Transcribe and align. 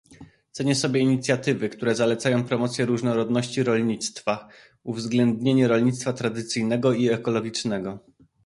Cenię 0.51 0.75
sobie 0.75 1.01
inicjatywy, 1.01 1.69
które 1.69 1.95
zalecają 1.95 2.43
promocję 2.43 2.85
różnorodności 2.85 3.63
rolnictwa, 3.63 4.47
uwzględnienie 4.83 5.67
rolnictwa 5.67 6.13
tradycyjnego 6.13 6.93
i 6.93 7.09
ekologicznego 7.09 7.99